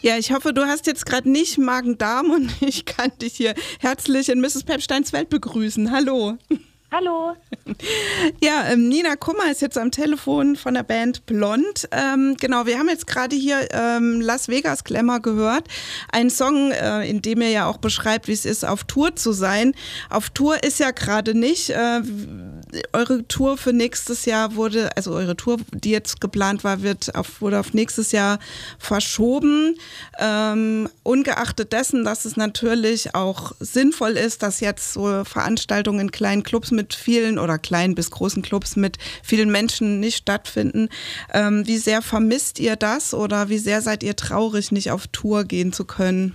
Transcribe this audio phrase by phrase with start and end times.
[0.00, 4.28] Ja, ich hoffe, du hast jetzt gerade nicht Magen-Darm und ich kann dich hier herzlich
[4.28, 4.64] in Mrs.
[4.64, 5.90] Pepsteins Welt begrüßen.
[5.90, 6.38] Hallo.
[6.90, 7.36] Hallo.
[8.42, 11.88] Ja, ähm, Nina Kummer ist jetzt am Telefon von der Band Blond.
[11.92, 15.68] Ähm, genau, wir haben jetzt gerade hier ähm, Las Vegas Glamour gehört.
[16.10, 19.32] Ein Song, äh, in dem ihr ja auch beschreibt, wie es ist, auf Tour zu
[19.32, 19.74] sein.
[20.08, 21.70] Auf Tour ist ja gerade nicht.
[21.70, 22.00] Äh,
[22.92, 27.40] eure Tour für nächstes Jahr wurde, also eure Tour, die jetzt geplant war, wird auf,
[27.40, 28.38] wurde auf nächstes Jahr
[28.78, 29.76] verschoben.
[30.18, 36.42] Ähm, ungeachtet dessen, dass es natürlich auch sinnvoll ist, dass jetzt so Veranstaltungen in kleinen
[36.42, 40.88] Clubs mit vielen oder kleinen bis großen Clubs mit vielen Menschen nicht stattfinden.
[41.34, 45.44] Ähm, wie sehr vermisst ihr das oder wie sehr seid ihr traurig, nicht auf Tour
[45.44, 46.34] gehen zu können?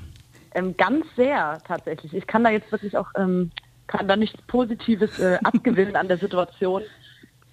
[0.54, 2.14] Ähm, ganz sehr tatsächlich.
[2.14, 3.50] Ich kann da jetzt wirklich auch ähm,
[3.88, 6.84] kann da nichts Positives äh, abgewinnen an der Situation.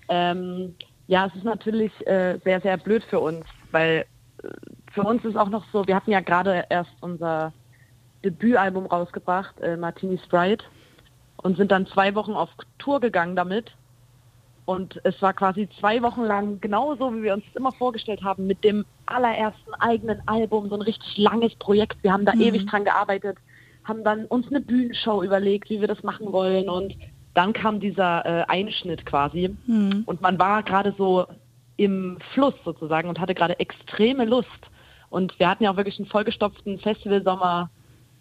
[0.09, 0.75] Ähm,
[1.07, 4.07] ja, es ist natürlich äh, sehr, sehr blöd für uns, weil
[4.43, 4.49] äh,
[4.93, 7.53] für uns ist auch noch so, wir hatten ja gerade erst unser
[8.25, 10.65] Debütalbum rausgebracht, äh, Martini Sprite
[11.43, 13.73] und sind dann zwei Wochen auf Tour gegangen damit.
[14.65, 18.47] Und es war quasi zwei Wochen lang genauso, wie wir uns das immer vorgestellt haben,
[18.47, 22.03] mit dem allerersten eigenen Album, so ein richtig langes Projekt.
[22.03, 22.43] Wir haben da mhm.
[22.43, 23.39] ewig dran gearbeitet,
[23.85, 26.69] haben dann uns eine Bühnenshow überlegt, wie wir das machen wollen.
[26.69, 26.95] Und
[27.35, 29.57] dann kam dieser äh, Einschnitt quasi.
[29.67, 30.05] Mhm.
[30.07, 31.27] Und man war gerade so
[31.77, 34.49] im Fluss sozusagen und hatte gerade extreme Lust.
[35.09, 37.71] Und wir hatten ja auch wirklich einen vollgestopften Festivalsommer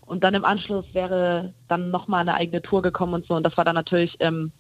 [0.10, 3.36] und dann im Anschluss wäre dann nochmal eine eigene Tour gekommen und so.
[3.36, 4.52] Und das war dann natürlich ähm,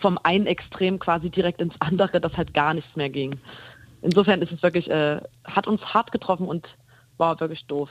[0.00, 3.38] vom einen Extrem quasi direkt ins andere, dass halt gar nichts mehr ging.
[4.02, 6.66] Insofern ist es wirklich, äh, hat uns hart getroffen und
[7.16, 7.90] war wirklich doof.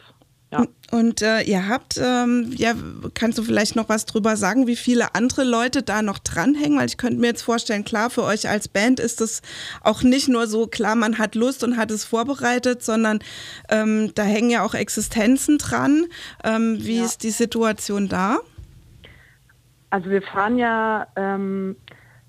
[0.52, 0.66] Ja.
[0.92, 2.74] Und äh, ihr habt, ähm, ja,
[3.14, 6.78] kannst du vielleicht noch was drüber sagen, wie viele andere Leute da noch dranhängen?
[6.78, 9.42] Weil ich könnte mir jetzt vorstellen, klar, für euch als Band ist es
[9.82, 13.20] auch nicht nur so, klar, man hat Lust und hat es vorbereitet, sondern
[13.70, 16.06] ähm, da hängen ja auch Existenzen dran.
[16.44, 17.06] Ähm, wie ja.
[17.06, 18.40] ist die Situation da?
[19.90, 21.78] Also wir fahren ja, ähm,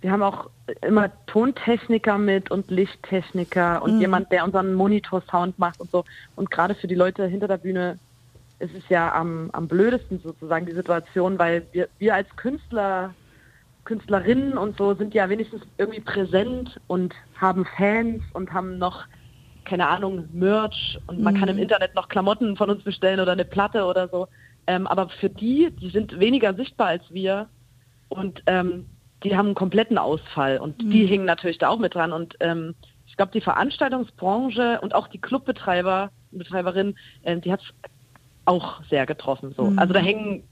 [0.00, 4.00] wir haben auch immer Tontechniker mit und Lichttechniker und mhm.
[4.00, 6.04] jemand, der unseren Monitor-Sound macht und so.
[6.36, 7.98] Und gerade für die Leute hinter der Bühne
[8.62, 13.12] es ist ja am, am blödesten sozusagen die Situation, weil wir, wir als Künstler,
[13.84, 19.04] Künstlerinnen und so sind ja wenigstens irgendwie präsent und haben Fans und haben noch,
[19.64, 21.38] keine Ahnung, Merch und man mhm.
[21.38, 21.62] kann im mhm.
[21.62, 24.28] Internet noch Klamotten von uns bestellen oder eine Platte oder so.
[24.68, 27.48] Ähm, aber für die, die sind weniger sichtbar als wir
[28.10, 28.86] und ähm,
[29.24, 30.90] die haben einen kompletten Ausfall und mhm.
[30.90, 32.12] die hängen natürlich da auch mit dran.
[32.12, 32.76] Und ähm,
[33.08, 37.90] ich glaube, die Veranstaltungsbranche und auch die Clubbetreiber, Betreiberin, äh, die hat es
[38.44, 39.54] auch sehr getroffen.
[39.56, 39.70] So.
[39.70, 39.78] Mhm.
[39.78, 40.44] Also da hängen,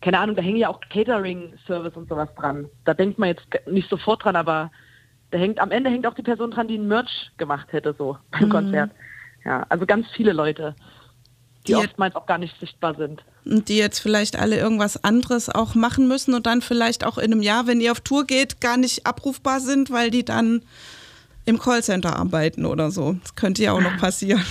[0.00, 2.66] keine Ahnung, da hängen ja auch Catering-Service und sowas dran.
[2.84, 4.70] Da denkt man jetzt nicht sofort dran, aber
[5.30, 8.16] da hängt am Ende hängt auch die Person dran, die ein Merch gemacht hätte, so
[8.30, 8.50] beim mhm.
[8.50, 8.90] Konzert.
[9.44, 10.74] Ja, also ganz viele Leute,
[11.66, 13.22] die, die oftmals auch gar nicht sichtbar sind.
[13.44, 17.32] Und die jetzt vielleicht alle irgendwas anderes auch machen müssen und dann vielleicht auch in
[17.32, 20.62] einem Jahr, wenn ihr auf Tour geht, gar nicht abrufbar sind, weil die dann
[21.48, 23.14] im Callcenter arbeiten oder so.
[23.22, 24.44] Das könnte ja auch noch passieren.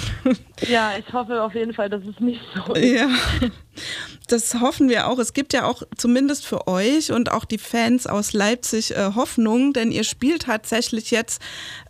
[0.67, 2.91] Ja, ich hoffe auf jeden Fall, dass es nicht so ist.
[2.95, 3.07] Ja,
[4.27, 5.19] das hoffen wir auch.
[5.19, 9.73] Es gibt ja auch zumindest für euch und auch die Fans aus Leipzig äh, Hoffnung,
[9.73, 11.41] denn ihr spielt tatsächlich jetzt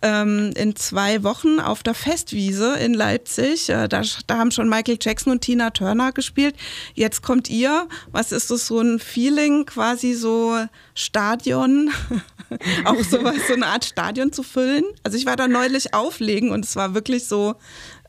[0.01, 3.69] ähm, in zwei Wochen auf der Festwiese in Leipzig.
[3.69, 6.55] Äh, da, da haben schon Michael Jackson und Tina Turner gespielt.
[6.93, 7.87] Jetzt kommt ihr.
[8.11, 10.57] Was ist das so ein Feeling, quasi so
[10.93, 11.89] Stadion?
[12.85, 14.85] auch sowas, so eine Art Stadion zu füllen.
[15.03, 17.55] Also ich war da neulich auflegen und es war wirklich so,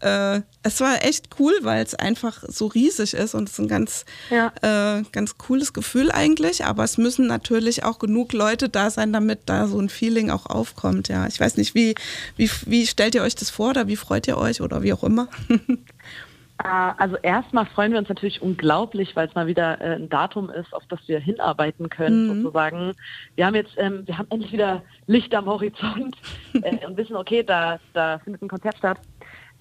[0.01, 3.69] äh, es war echt cool, weil es einfach so riesig ist und es ist ein
[3.69, 4.53] ganz, ja.
[4.63, 6.65] äh, ganz cooles Gefühl eigentlich.
[6.65, 10.47] Aber es müssen natürlich auch genug Leute da sein, damit da so ein Feeling auch
[10.47, 11.09] aufkommt.
[11.09, 11.95] Ja, ich weiß nicht, wie,
[12.37, 15.05] wie, wie stellt ihr euch das vor oder wie freut ihr euch oder wie auch
[15.05, 15.29] immer?
[15.49, 16.65] Äh,
[16.99, 20.73] also erstmal freuen wir uns natürlich unglaublich, weil es mal wieder äh, ein Datum ist,
[20.75, 22.43] auf das wir hinarbeiten können, mhm.
[22.43, 22.95] sozusagen.
[23.37, 26.17] Wir haben jetzt, ähm, wir haben endlich wieder Licht am Horizont
[26.63, 28.99] äh, und wissen, okay, da, da findet ein Konzert statt.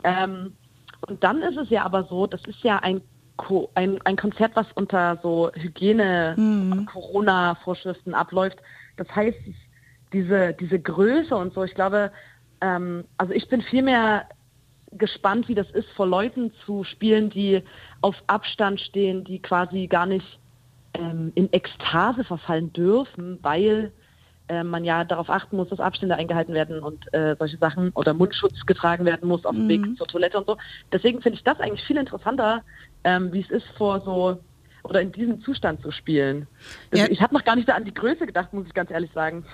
[0.03, 0.53] Ähm,
[1.08, 3.02] und dann ist es ja aber so, das ist ja ein,
[3.35, 8.16] Co ein, ein Konzert, was unter so Hygiene-Corona-Vorschriften mhm.
[8.16, 8.58] abläuft.
[8.97, 9.38] Das heißt,
[10.14, 12.11] diese, diese Größe und so, ich glaube,
[12.61, 14.28] ähm, also ich bin viel mehr
[14.91, 17.64] gespannt, wie das ist, vor Leuten zu spielen, die
[18.02, 20.40] auf Abstand stehen, die quasi gar nicht
[20.94, 23.91] ähm, in Ekstase verfallen dürfen, weil
[24.49, 28.14] äh, man ja darauf achten muss, dass Abstände eingehalten werden und äh, solche Sachen oder
[28.14, 29.70] Mundschutz getragen werden muss auf dem mhm.
[29.70, 30.58] Weg zur Toilette und so.
[30.91, 32.64] Deswegen finde ich das eigentlich viel interessanter,
[33.03, 34.40] ähm, wie es ist vor so
[34.89, 36.47] oder in diesem Zustand zu spielen.
[36.91, 37.07] Das, ja.
[37.09, 39.45] Ich habe noch gar nicht so an die Größe gedacht, muss ich ganz ehrlich sagen.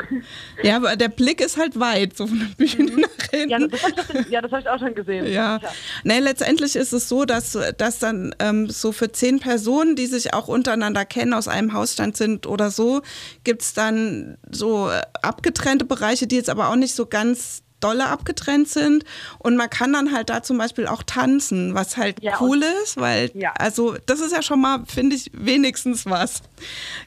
[0.61, 3.01] Ja, aber der Blick ist halt weit, so von der Bühne mhm.
[3.01, 3.49] nach hinten.
[3.49, 5.25] Ja, das habe ich, ja, hab ich, auch schon gesehen.
[5.25, 5.59] Ja.
[5.61, 5.69] ja.
[6.03, 10.33] Nee, letztendlich ist es so, dass, dass dann ähm, so für zehn Personen, die sich
[10.33, 13.01] auch untereinander kennen, aus einem Hausstand sind oder so,
[13.43, 18.07] gibt es dann so äh, abgetrennte Bereiche, die jetzt aber auch nicht so ganz dolle
[18.07, 19.03] abgetrennt sind.
[19.39, 22.97] Und man kann dann halt da zum Beispiel auch tanzen, was halt ja, cool ist,
[22.97, 23.53] weil, ja.
[23.57, 26.43] also das ist ja schon mal, finde ich, wenigstens was.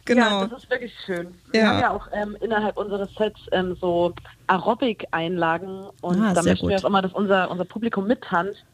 [0.05, 0.43] Genau.
[0.43, 1.35] Ja, das ist wirklich schön.
[1.51, 1.67] Wir ja.
[1.69, 4.13] haben ja auch ähm, innerhalb unseres Sets ähm, so
[4.47, 6.71] Aerobic-Einlagen und ah, da möchten gut.
[6.71, 8.65] wir auch immer, dass unser, unser Publikum mittanzt.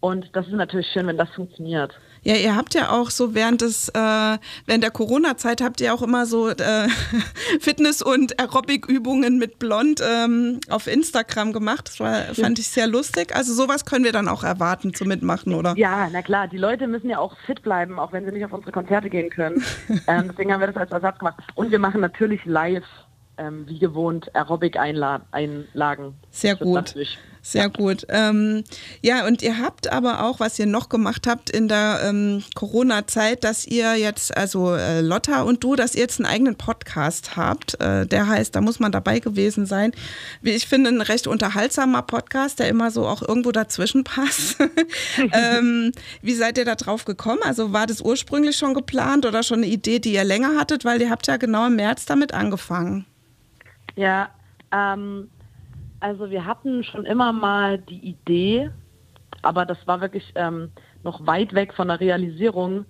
[0.00, 1.92] Und das ist natürlich schön, wenn das funktioniert.
[2.28, 6.02] Ja, ihr habt ja auch so während des, äh, während der Corona-Zeit habt ihr auch
[6.02, 6.88] immer so äh,
[7.60, 11.88] Fitness- und Aerobic-Übungen mit Blond ähm, auf Instagram gemacht.
[11.88, 13.34] Das war, fand ich sehr lustig.
[13.34, 15.72] Also sowas können wir dann auch erwarten zu mitmachen, oder?
[15.78, 16.48] Ja, na klar.
[16.48, 19.30] Die Leute müssen ja auch fit bleiben, auch wenn sie nicht auf unsere Konzerte gehen
[19.30, 19.64] können.
[20.06, 21.36] ähm, deswegen haben wir das als Ersatz gemacht.
[21.54, 22.84] Und wir machen natürlich live
[23.38, 26.14] ähm, wie gewohnt Aerobic-Einlagen.
[26.30, 26.94] Sehr gut.
[27.42, 28.06] Sehr gut.
[28.08, 28.64] Ähm,
[29.00, 33.44] ja, und ihr habt aber auch, was ihr noch gemacht habt in der ähm, Corona-Zeit,
[33.44, 37.80] dass ihr jetzt, also äh, Lotta und du, dass ihr jetzt einen eigenen Podcast habt.
[37.80, 39.92] Äh, der heißt, da muss man dabei gewesen sein.
[40.42, 44.58] Wie ich finde, ein recht unterhaltsamer Podcast, der immer so auch irgendwo dazwischen passt.
[45.32, 45.92] ähm,
[46.22, 47.40] wie seid ihr da drauf gekommen?
[47.42, 50.84] Also war das ursprünglich schon geplant oder schon eine Idee, die ihr länger hattet?
[50.84, 53.06] Weil ihr habt ja genau im März damit angefangen.
[53.96, 54.30] Ja,
[54.72, 55.28] ähm,
[56.00, 58.70] also wir hatten schon immer mal die Idee,
[59.42, 60.70] aber das war wirklich ähm,
[61.02, 62.84] noch weit weg von der Realisierung.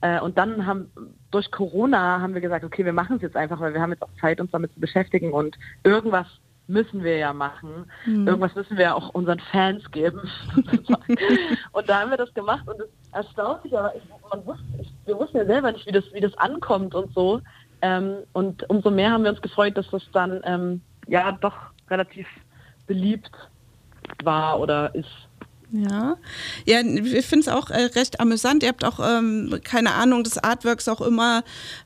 [0.00, 0.90] Äh, und dann haben
[1.30, 4.02] durch Corona haben wir gesagt, okay, wir machen es jetzt einfach, weil wir haben jetzt
[4.02, 6.26] auch Zeit, uns damit zu beschäftigen und irgendwas
[6.66, 7.90] müssen wir ja machen.
[8.06, 8.26] Mhm.
[8.26, 10.20] Irgendwas müssen wir ja auch unseren Fans geben.
[11.72, 14.92] und da haben wir das gemacht und es erstaunt sich, aber ich, man wusste, ich,
[15.04, 17.40] wir wussten ja selber nicht, wie das, wie das ankommt und so.
[17.82, 21.56] Ähm, und umso mehr haben wir uns gefreut, dass das dann ähm, ja doch
[21.90, 22.26] relativ
[22.90, 23.30] beliebt
[24.24, 25.06] war oder ist.
[25.72, 26.16] Ja,
[26.66, 28.64] ja, ich finde es auch äh, recht amüsant.
[28.64, 31.44] Ihr habt auch, ähm, keine Ahnung, das Artworks auch immer,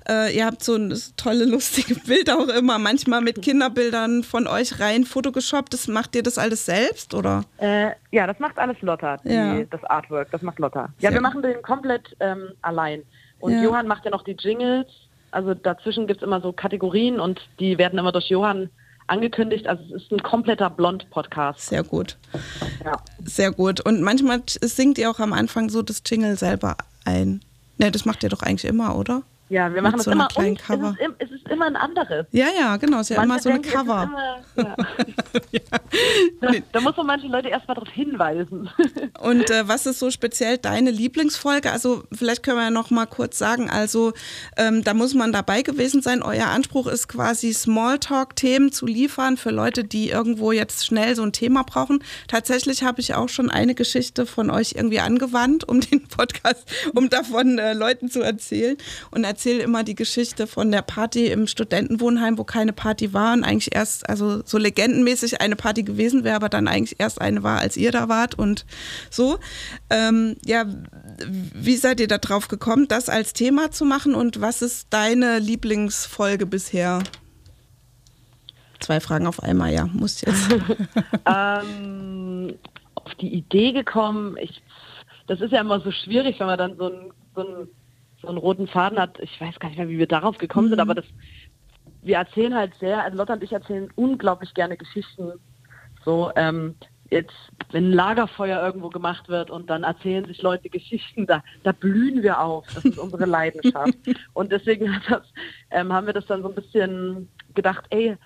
[0.08, 4.80] äh, ihr habt so ein tolle, lustige Bilder auch immer, manchmal mit Kinderbildern von euch
[4.80, 5.74] rein fotogeshoppt.
[5.74, 7.44] Das macht ihr das alles selbst, oder?
[7.58, 9.62] Äh, ja, das macht alles Lotta, die, ja.
[9.64, 10.88] das Artwork, das macht Lotta.
[11.00, 13.02] Ja, Sehr wir machen den komplett ähm, allein.
[13.40, 13.62] Und ja.
[13.62, 14.86] Johann macht ja noch die Jingles
[15.34, 18.70] also dazwischen gibt es immer so Kategorien und die werden immer durch Johann
[19.06, 19.66] angekündigt.
[19.66, 21.60] Also es ist ein kompletter Blond-Podcast.
[21.60, 22.16] Sehr gut.
[22.84, 22.96] Ja.
[23.24, 23.80] Sehr gut.
[23.80, 27.40] Und manchmal singt ihr auch am Anfang so das Jingle selber ein.
[27.78, 29.22] Ne, das macht ihr doch eigentlich immer, oder?
[29.48, 30.96] Ja, wir machen Mit das so immer und Cover.
[30.98, 31.23] Es, ist,
[31.54, 32.26] immer ein anderes.
[32.32, 33.00] Ja, ja, genau.
[33.00, 34.02] Es ist ja manche immer so eine Cover.
[34.02, 34.76] Immer, ja.
[35.52, 35.60] ja.
[36.40, 38.68] da, da, muss man manche Leute erstmal darauf hinweisen.
[39.20, 41.72] Und äh, was ist so speziell deine Lieblingsfolge?
[41.72, 44.12] Also vielleicht können wir ja noch mal kurz sagen, also
[44.56, 46.22] ähm, da muss man dabei gewesen sein.
[46.22, 51.32] Euer Anspruch ist quasi Smalltalk-Themen zu liefern für Leute, die irgendwo jetzt schnell so ein
[51.32, 52.02] Thema brauchen.
[52.28, 56.64] Tatsächlich habe ich auch schon eine Geschichte von euch irgendwie angewandt, um den Podcast,
[56.94, 58.76] um davon äh, Leuten zu erzählen.
[59.10, 63.44] Und erzähle immer die Geschichte von der Party im Studentenwohnheim, wo keine Party war und
[63.44, 67.58] eigentlich erst, also so legendenmäßig eine Party gewesen wäre, aber dann eigentlich erst eine war,
[67.58, 68.66] als ihr da wart und
[69.10, 69.38] so.
[69.90, 70.64] Ähm, ja,
[71.26, 75.38] wie seid ihr da drauf gekommen, das als Thema zu machen und was ist deine
[75.38, 77.02] Lieblingsfolge bisher?
[78.80, 80.50] Zwei Fragen auf einmal, ja, muss jetzt.
[81.26, 82.54] ähm,
[82.94, 84.62] auf die Idee gekommen, ich,
[85.26, 87.68] das ist ja immer so schwierig, wenn man dann so ein, so ein
[88.24, 89.18] so einen roten Faden hat.
[89.20, 90.70] Ich weiß gar nicht mehr, wie wir darauf gekommen mhm.
[90.70, 91.04] sind, aber das,
[92.02, 95.32] wir erzählen halt sehr, also Lotta und ich erzählen unglaublich gerne Geschichten.
[96.04, 96.74] So, ähm,
[97.10, 97.34] jetzt,
[97.70, 102.22] wenn ein Lagerfeuer irgendwo gemacht wird und dann erzählen sich Leute Geschichten, da, da blühen
[102.22, 102.66] wir auf.
[102.74, 103.94] Das ist unsere Leidenschaft.
[104.34, 105.22] und deswegen das,
[105.70, 108.16] ähm, haben wir das dann so ein bisschen gedacht, ey,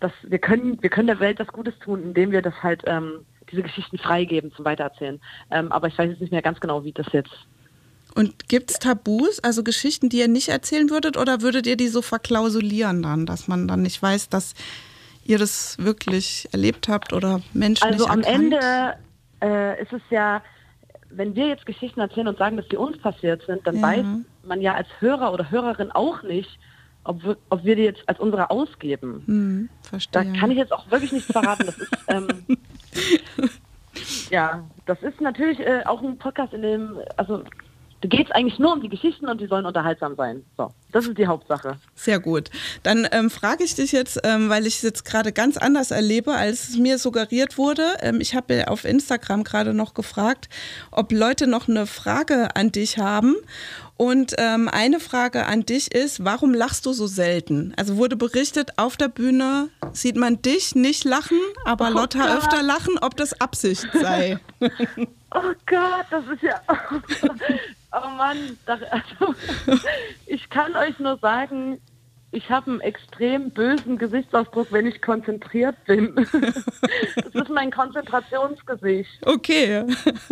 [0.00, 3.24] das, wir, können, wir können der Welt das Gutes tun, indem wir das halt ähm,
[3.50, 5.20] diese Geschichten freigeben zum Weitererzählen.
[5.50, 7.34] Ähm, aber ich weiß jetzt nicht mehr ganz genau, wie das jetzt
[8.14, 11.88] und gibt es Tabus, also Geschichten, die ihr nicht erzählen würdet, oder würdet ihr die
[11.88, 14.54] so verklausulieren dann, dass man dann nicht weiß, dass
[15.24, 18.94] ihr das wirklich erlebt habt oder Menschen Also am Ende
[19.42, 20.42] äh, ist es ja,
[21.10, 23.82] wenn wir jetzt Geschichten erzählen und sagen, dass die uns passiert sind, dann ja.
[23.82, 24.06] weiß
[24.44, 26.58] man ja als Hörer oder Hörerin auch nicht,
[27.04, 29.22] ob wir, ob wir die jetzt als unsere ausgeben.
[29.26, 30.24] Hm, verstehe.
[30.24, 31.66] Da kann ich jetzt auch wirklich nichts verraten.
[31.66, 32.28] Das ist, ähm,
[34.30, 37.42] ja, das ist natürlich äh, auch ein Podcast, in dem, also
[38.04, 40.44] da geht es eigentlich nur um die Geschichten und die sollen unterhaltsam sein.
[40.58, 41.78] So, das ist die Hauptsache.
[41.94, 42.50] Sehr gut.
[42.82, 46.34] Dann ähm, frage ich dich jetzt, ähm, weil ich es jetzt gerade ganz anders erlebe,
[46.34, 47.96] als es mir suggeriert wurde.
[48.00, 50.50] Ähm, ich habe auf Instagram gerade noch gefragt,
[50.90, 53.36] ob Leute noch eine Frage an dich haben.
[53.96, 57.72] Und ähm, eine Frage an dich ist, warum lachst du so selten?
[57.76, 62.38] Also wurde berichtet, auf der Bühne sieht man dich nicht lachen, aber oh Lotta Gott.
[62.38, 64.38] öfter lachen, ob das Absicht sei.
[64.60, 66.60] oh Gott, das ist ja...
[67.96, 69.34] Oh Mann, also,
[70.26, 71.80] ich kann euch nur sagen,
[72.34, 76.14] ich habe einen extrem bösen Gesichtsausdruck, wenn ich konzentriert bin.
[77.16, 79.24] das ist mein Konzentrationsgesicht.
[79.24, 79.84] Okay.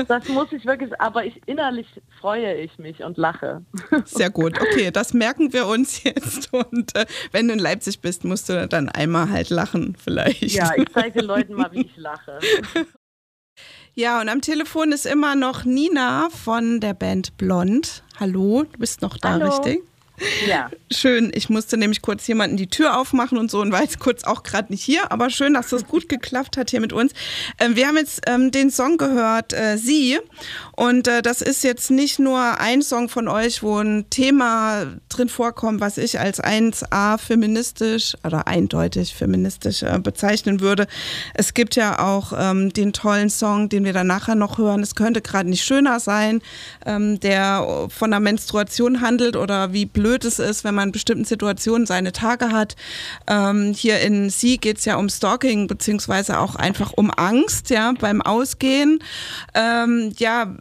[0.08, 1.86] Das muss ich wirklich, aber ich innerlich
[2.20, 3.64] freue ich mich und lache.
[4.04, 4.60] Sehr gut.
[4.60, 6.52] Okay, das merken wir uns jetzt.
[6.52, 10.42] Und äh, wenn du in Leipzig bist, musst du dann einmal halt lachen, vielleicht.
[10.42, 12.38] Ja, ich zeige den Leuten mal, wie ich lache.
[13.94, 18.02] Ja, und am Telefon ist immer noch Nina von der Band Blond.
[18.18, 19.50] Hallo, du bist noch da, Hallo.
[19.50, 19.82] richtig?
[20.46, 20.70] Ja.
[20.90, 21.32] Schön.
[21.34, 24.42] Ich musste nämlich kurz jemanden die Tür aufmachen und so und war jetzt kurz auch
[24.42, 25.10] gerade nicht hier.
[25.10, 27.12] Aber schön, dass das gut geklappt hat hier mit uns.
[27.58, 30.18] Ähm, wir haben jetzt ähm, den Song gehört, äh, Sie.
[30.76, 35.28] Und äh, das ist jetzt nicht nur ein Song von euch, wo ein Thema drin
[35.28, 40.86] vorkommt, was ich als 1a feministisch oder eindeutig feministisch äh, bezeichnen würde.
[41.34, 44.82] Es gibt ja auch ähm, den tollen Song, den wir dann nachher noch hören.
[44.82, 46.42] Es könnte gerade nicht schöner sein,
[46.86, 50.92] ähm, der von der Menstruation handelt oder wie blöd blöd es ist, wenn man in
[50.92, 52.76] bestimmten Situationen seine Tage hat.
[53.26, 57.94] Ähm, hier in Sie geht es ja um Stalking, beziehungsweise auch einfach um Angst, ja,
[57.98, 58.98] beim Ausgehen.
[59.54, 60.54] Ähm, ja,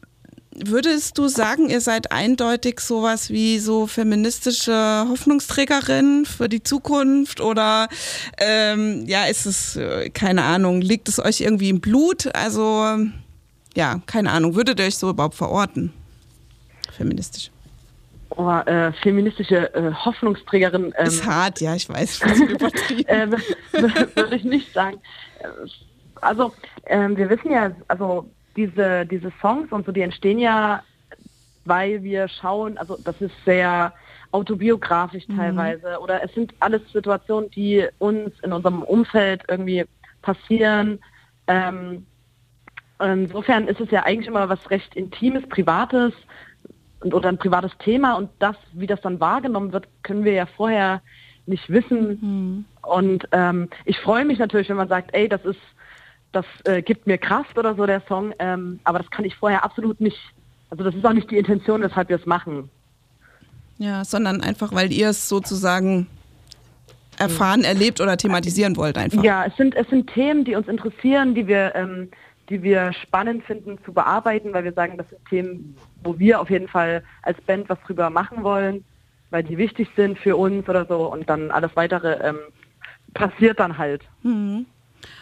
[0.53, 7.87] Würdest du sagen, ihr seid eindeutig sowas wie so feministische Hoffnungsträgerin für die Zukunft oder
[8.37, 12.35] ähm, ja, ist es, äh, keine Ahnung, liegt es euch irgendwie im Blut?
[12.35, 12.85] Also
[13.77, 15.93] ja, keine Ahnung, würdet ihr euch so überhaupt verorten?
[16.97, 17.49] Feministisch
[18.37, 20.93] oh, äh, feministische äh, Hoffnungsträgerin.
[20.97, 22.21] Ähm, ist hart, ja, ich weiß.
[23.07, 23.27] äh,
[24.15, 24.99] Würde ich nicht sagen.
[26.21, 26.53] Also,
[26.85, 30.83] ähm, wir wissen ja, also diese, diese Songs und so, die entstehen ja,
[31.65, 33.93] weil wir schauen, also das ist sehr
[34.31, 35.37] autobiografisch mhm.
[35.37, 39.85] teilweise oder es sind alles Situationen, die uns in unserem Umfeld irgendwie
[40.21, 40.99] passieren.
[41.47, 42.05] Ähm,
[42.99, 46.13] insofern ist es ja eigentlich immer was recht Intimes, Privates
[47.03, 51.01] oder ein privates Thema und das, wie das dann wahrgenommen wird, können wir ja vorher
[51.45, 52.19] nicht wissen.
[52.21, 52.65] Mhm.
[52.83, 55.59] Und ähm, ich freue mich natürlich, wenn man sagt, ey, das ist,
[56.31, 59.63] das äh, gibt mir Kraft oder so der Song, ähm, aber das kann ich vorher
[59.63, 60.17] absolut nicht,
[60.69, 62.69] also das ist auch nicht die Intention, weshalb wir es machen.
[63.77, 66.07] Ja, sondern einfach, weil ihr es sozusagen
[67.17, 69.23] erfahren, erlebt oder thematisieren wollt einfach.
[69.23, 72.09] Ja, es sind, es sind Themen, die uns interessieren, die wir ähm,
[72.51, 76.49] die wir spannend finden zu bearbeiten, weil wir sagen, das sind Themen, wo wir auf
[76.49, 78.83] jeden Fall als Band was drüber machen wollen,
[79.29, 82.39] weil die wichtig sind für uns oder so und dann alles weitere ähm,
[83.13, 84.03] passiert dann halt.
[84.23, 84.65] Mhm.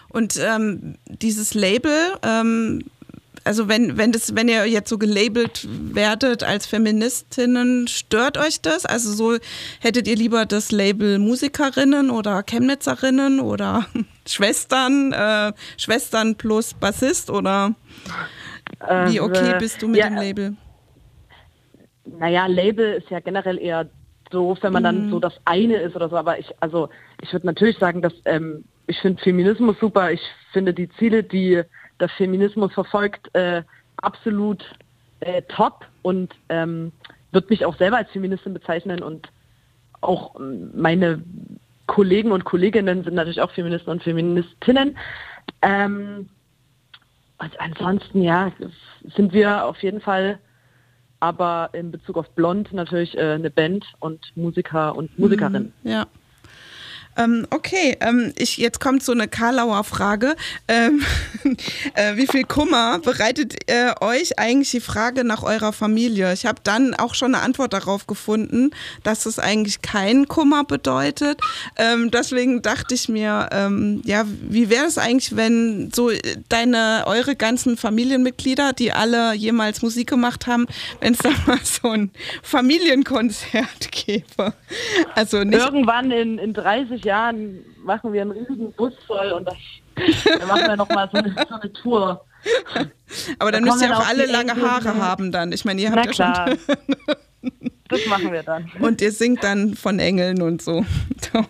[0.09, 1.93] Und ähm, dieses Label,
[2.23, 2.83] ähm,
[3.43, 8.85] also wenn, wenn, das, wenn ihr jetzt so gelabelt werdet als Feministinnen, stört euch das?
[8.85, 9.37] Also so
[9.79, 13.85] hättet ihr lieber das Label Musikerinnen oder Chemnitzerinnen oder
[14.27, 17.75] Schwestern, äh, Schwestern plus Bassist oder
[19.07, 20.55] wie äh, okay bist du mit ja, dem Label?
[22.05, 23.89] Naja, Label ist ja generell eher
[24.29, 25.11] doof, wenn man dann mhm.
[25.11, 26.89] so das eine ist oder so, aber ich, also
[27.21, 30.21] ich würde natürlich sagen, dass ähm, ich finde Feminismus super, ich
[30.53, 31.63] finde die Ziele, die
[31.99, 33.63] der Feminismus verfolgt, äh,
[33.97, 34.63] absolut
[35.21, 36.91] äh, top und ähm,
[37.31, 39.29] würde mich auch selber als Feministin bezeichnen und
[40.01, 41.21] auch meine
[41.87, 44.97] Kollegen und Kolleginnen sind natürlich auch Feministen und Feministinnen.
[45.61, 46.29] Ähm,
[47.39, 48.51] und ansonsten, ja,
[49.15, 50.39] sind wir auf jeden Fall
[51.19, 55.73] aber in Bezug auf Blond natürlich äh, eine Band und Musiker und Musikerin.
[55.83, 56.07] Mhm, ja.
[57.17, 60.35] Ähm, okay, ähm, ich, jetzt kommt so eine Karlauer Frage.
[60.67, 61.03] Ähm,
[61.95, 66.31] äh, wie viel Kummer bereitet äh, euch eigentlich die Frage nach eurer Familie?
[66.33, 68.71] Ich habe dann auch schon eine Antwort darauf gefunden,
[69.03, 71.41] dass es eigentlich keinen Kummer bedeutet.
[71.77, 76.11] Ähm, deswegen dachte ich mir, ähm, ja, wie wäre es eigentlich, wenn so
[76.47, 80.67] deine, eure ganzen Familienmitglieder, die alle jemals Musik gemacht haben,
[81.01, 82.11] wenn es da mal so ein
[82.43, 84.53] Familienkonzert gäbe?
[85.15, 89.45] Also nicht Irgendwann in, in 30 Jahren Jahren machen wir einen riesigen Bus voll und
[89.45, 92.25] dann machen wir nochmal so, eine, so eine Tour.
[93.39, 95.51] Aber dann, dann müsst ihr auch alle lange Haare haben dann.
[95.51, 96.79] Ich meine, ihr habt Na ja schon.
[97.89, 98.71] Das machen wir dann.
[98.79, 100.85] Und ihr singt dann von Engeln und so.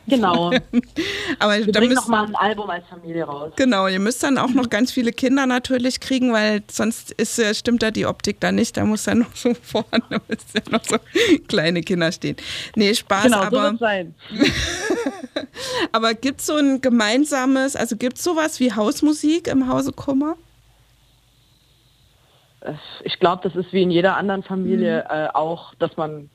[0.08, 0.52] Genau.
[1.40, 3.52] Aber wir bringen nochmal ein Album als Familie raus.
[3.58, 7.84] Genau, ihr müsst dann auch noch ganz viele Kinder natürlich kriegen, weil sonst ist, stimmt
[7.84, 8.78] da die Optik da nicht.
[8.78, 10.98] Da muss ja noch so vorne ja noch so
[11.50, 12.38] kleine Kinder stehen.
[12.76, 13.72] Nee, Spaß, genau, aber.
[13.72, 14.16] So sein.
[15.92, 20.38] aber gibt es so ein gemeinsames, also gibt es sowas wie Hausmusik im Hause Kummer?
[23.04, 25.16] Ich glaube, das ist wie in jeder anderen Familie mhm.
[25.16, 26.30] äh, auch, dass man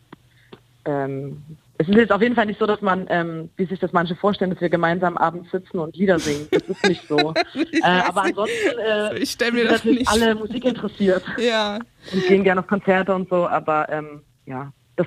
[0.85, 1.43] ähm,
[1.77, 4.15] es ist jetzt auf jeden Fall nicht so, dass man, ähm, wie sich das manche
[4.15, 6.47] vorstellen, dass wir gemeinsam abends sitzen und Lieder singen.
[6.51, 7.17] Das ist nicht so.
[7.55, 11.23] äh, aber ansonsten äh, ich stell mir das nicht alle Musik interessiert.
[11.39, 11.79] Ja.
[12.13, 13.47] Und gehen gerne auf Konzerte und so.
[13.49, 15.07] Aber ähm, ja, das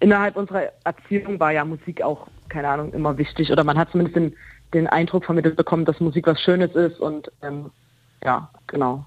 [0.00, 3.50] innerhalb unserer Erziehung war ja Musik auch, keine Ahnung, immer wichtig.
[3.50, 4.36] Oder man hat zumindest den,
[4.74, 7.70] den Eindruck vermittelt bekommen, dass Musik was Schönes ist und ähm,
[8.22, 9.04] ja, genau.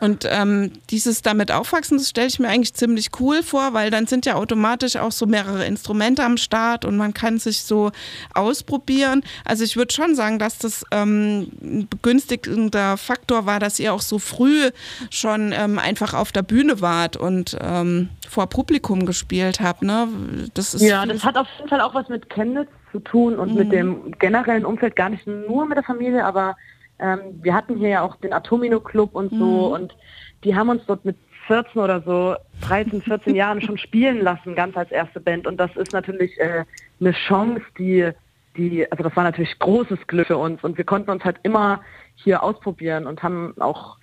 [0.00, 4.08] Und ähm, dieses damit aufwachsen, das stelle ich mir eigentlich ziemlich cool vor, weil dann
[4.08, 7.92] sind ja automatisch auch so mehrere Instrumente am Start und man kann sich so
[8.34, 9.22] ausprobieren.
[9.44, 14.00] Also ich würde schon sagen, dass das ähm, ein begünstigender Faktor war, dass ihr auch
[14.00, 14.70] so früh
[15.10, 19.82] schon ähm, einfach auf der Bühne wart und ähm, vor Publikum gespielt habt.
[19.82, 20.08] Ne?
[20.54, 23.52] Das ist ja, das hat auf jeden Fall auch was mit Chemnitz zu tun und
[23.52, 23.58] mhm.
[23.58, 26.56] mit dem generellen Umfeld, gar nicht nur mit der Familie, aber
[26.98, 29.36] ähm, wir hatten hier ja auch den Atomino Club und so
[29.68, 29.72] mhm.
[29.74, 29.96] und
[30.44, 32.36] die haben uns dort mit 14 oder so,
[32.66, 35.46] 13, 14 Jahren schon spielen lassen, ganz als erste Band.
[35.46, 36.64] Und das ist natürlich äh,
[37.00, 38.10] eine Chance, die,
[38.56, 40.62] die, also das war natürlich großes Glück für uns.
[40.62, 41.80] Und wir konnten uns halt immer
[42.14, 43.98] hier ausprobieren und haben auch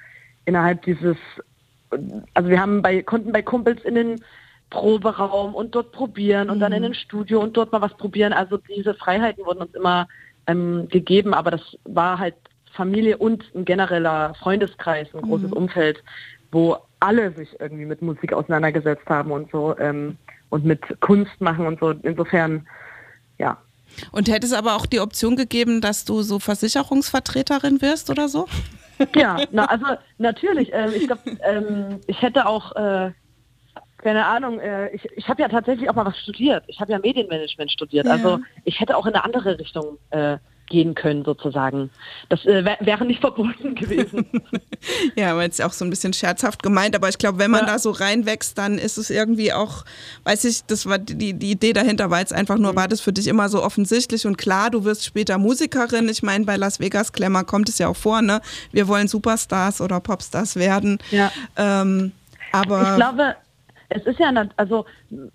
[0.45, 1.17] innerhalb dieses,
[2.33, 4.21] also wir haben bei, konnten bei Kumpels in den
[4.69, 6.61] Proberaum und dort probieren und mhm.
[6.61, 8.33] dann in ein Studio und dort mal was probieren.
[8.33, 10.07] Also diese Freiheiten wurden uns immer
[10.47, 12.35] ähm, gegeben, aber das war halt
[12.73, 15.57] Familie und ein genereller Freundeskreis, ein großes mhm.
[15.57, 16.03] Umfeld,
[16.51, 20.17] wo alle sich irgendwie mit Musik auseinandergesetzt haben und so ähm,
[20.49, 21.91] und mit Kunst machen und so.
[21.91, 22.67] Insofern,
[23.37, 23.57] ja.
[24.11, 28.47] Und hätte es aber auch die Option gegeben, dass du so Versicherungsvertreterin wirst oder so?
[29.15, 29.85] Ja, na, also
[30.19, 30.69] natürlich.
[30.73, 33.11] Ähm, ich glaube, ähm, ich hätte auch, äh,
[33.97, 36.63] keine Ahnung, äh, ich, ich habe ja tatsächlich auch mal was studiert.
[36.67, 38.05] Ich habe ja Medienmanagement studiert.
[38.05, 38.11] Ja.
[38.13, 40.37] Also ich hätte auch in eine andere Richtung äh,
[40.71, 41.91] gehen können sozusagen.
[42.29, 44.25] Das äh, wäre nicht verboten gewesen.
[45.15, 47.73] ja, aber jetzt auch so ein bisschen scherzhaft gemeint, aber ich glaube, wenn man ja.
[47.73, 49.83] da so reinwächst, dann ist es irgendwie auch,
[50.23, 52.77] weiß ich, das war die, die Idee dahinter war jetzt einfach nur, mhm.
[52.77, 56.09] war das für dich immer so offensichtlich und klar, du wirst später Musikerin.
[56.09, 58.41] Ich meine, bei Las Vegas Glamour kommt es ja auch vor, ne?
[58.71, 60.97] Wir wollen Superstars oder Popstars werden.
[61.11, 61.31] Ja.
[61.57, 62.13] Ähm,
[62.53, 63.35] aber ich glaube,
[63.93, 64.85] es ist ja, also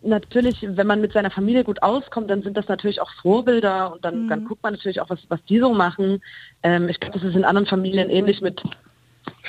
[0.03, 4.05] natürlich, wenn man mit seiner Familie gut auskommt, dann sind das natürlich auch Vorbilder und
[4.05, 4.29] dann, mhm.
[4.29, 6.23] dann guckt man natürlich auch, was, was die so machen.
[6.63, 8.63] Ähm, ich glaube, das ist in anderen Familien ähnlich mit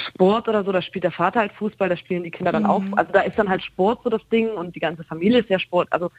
[0.09, 2.69] Sport oder so, da spielt der Vater halt Fußball, da spielen die Kinder dann mhm.
[2.69, 2.83] auch.
[2.95, 5.59] Also da ist dann halt Sport so das Ding und die ganze Familie ist ja
[5.59, 5.87] Sport.
[5.91, 6.11] Also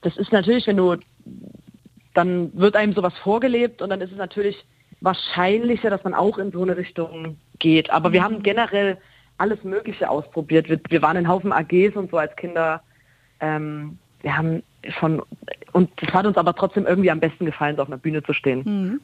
[0.00, 0.96] das ist natürlich, wenn du,
[2.14, 4.64] dann wird einem sowas vorgelebt und dann ist es natürlich
[5.00, 7.90] wahrscheinlicher, dass man auch in so eine Richtung geht.
[7.90, 8.12] Aber mhm.
[8.14, 8.96] wir haben generell
[9.38, 10.68] alles Mögliche ausprobiert.
[10.68, 12.82] Wir, wir waren in Haufen AGs und so als Kinder.
[13.40, 14.62] Ähm, wir haben
[14.98, 15.22] schon,
[15.72, 18.32] und es hat uns aber trotzdem irgendwie am besten gefallen, so auf einer Bühne zu
[18.32, 18.62] stehen.
[18.64, 19.00] Mhm.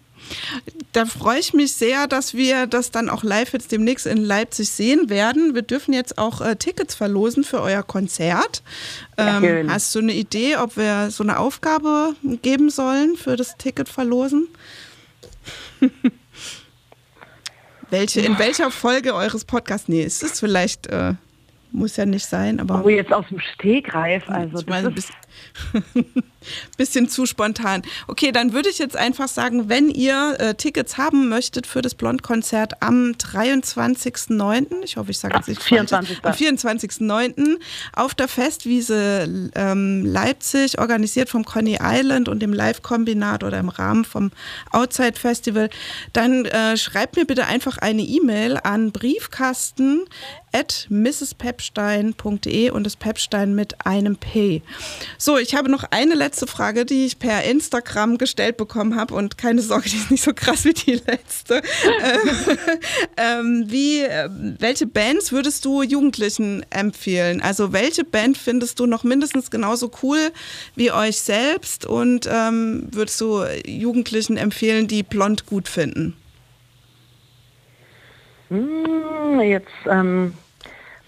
[0.92, 4.70] Da freue ich mich sehr, dass wir das dann auch live jetzt demnächst in Leipzig
[4.70, 5.54] sehen werden.
[5.54, 8.62] Wir dürfen jetzt auch äh, Tickets verlosen für euer Konzert.
[9.16, 13.88] Ähm, hast du eine Idee, ob wir so eine Aufgabe geben sollen für das Ticket
[13.88, 14.48] verlosen?
[17.90, 19.88] Welche, in welcher Folge eures Podcasts?
[19.88, 21.14] Nee, ist es vielleicht, äh,
[21.72, 22.84] muss ja nicht sein, aber.
[22.84, 24.60] Oh, jetzt aus dem Stegreif, also.
[24.60, 25.08] Ich meine, das
[26.76, 27.82] bisschen zu spontan.
[28.06, 31.94] Okay, dann würde ich jetzt einfach sagen, wenn ihr äh, Tickets haben möchtet für das
[31.94, 36.24] Blond-Konzert am 23.09., ich hoffe, ich sage jetzt nicht 24.
[36.24, 37.58] am 24.09.
[37.94, 44.04] auf der Festwiese ähm, Leipzig, organisiert vom Conny Island und dem Live-Kombinat oder im Rahmen
[44.04, 44.30] vom
[44.70, 45.70] Outside Festival,
[46.12, 50.04] dann äh, schreibt mir bitte einfach eine E-Mail an briefkasten
[50.52, 54.62] at mrspepstein.de und das Pepstein mit einem P.
[55.22, 59.36] So, ich habe noch eine letzte Frage, die ich per Instagram gestellt bekommen habe und
[59.36, 61.60] keine Sorge, die ist nicht so krass wie die letzte.
[63.18, 64.02] ähm, wie,
[64.58, 67.42] welche Bands würdest du Jugendlichen empfehlen?
[67.42, 70.30] Also welche Band findest du noch mindestens genauso cool
[70.74, 76.16] wie euch selbst und ähm, würdest du Jugendlichen empfehlen, die blond gut finden?
[78.48, 80.32] Hm, jetzt ähm,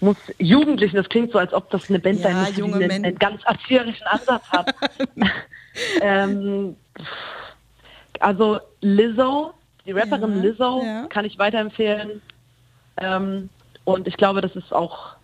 [0.03, 3.05] muss Jugendlichen, das klingt so, als ob das eine Band ja, sein müsste, die einen,
[3.05, 4.75] einen, ganz erzieherischen Ansatz hat.
[6.01, 6.75] ähm,
[8.19, 9.53] also Lizzo,
[9.85, 11.07] die Rapperin ja, Lizzo, ja.
[11.07, 12.21] kann ich weiterempfehlen.
[12.97, 13.49] Ähm,
[13.85, 15.15] und ich glaube, das ist auch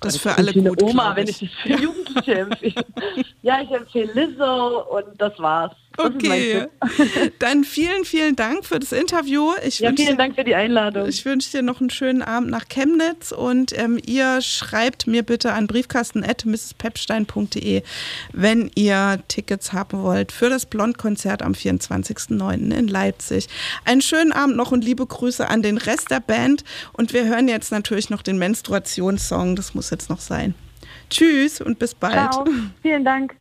[0.00, 2.84] das für alle gut, Oma, wenn ich das für Jugendliche empfehle.
[3.42, 5.72] ja, ich empfehle Lizzo und das war's.
[5.96, 6.66] Okay,
[7.40, 9.50] dann vielen, vielen Dank für das Interview.
[9.64, 11.08] Ich ja, vielen Dank für die Einladung.
[11.08, 15.52] Ich wünsche dir noch einen schönen Abend nach Chemnitz und ähm, ihr schreibt mir bitte
[15.52, 17.82] an briefkasten.mrspepstein.de,
[18.32, 22.72] wenn ihr Tickets haben wollt für das Blond-Konzert am 24.09.
[22.72, 23.48] in Leipzig.
[23.84, 27.48] Einen schönen Abend noch und liebe Grüße an den Rest der Band und wir hören
[27.48, 30.54] jetzt natürlich noch den Menstruationssong, das muss jetzt noch sein.
[31.10, 32.32] Tschüss und bis bald.
[32.32, 32.46] Ciao.
[32.82, 33.36] Vielen Dank.